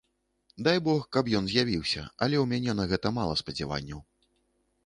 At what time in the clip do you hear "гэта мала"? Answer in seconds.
2.93-3.37